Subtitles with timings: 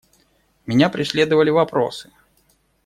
[0.65, 2.09] Меня преследовали вопросы.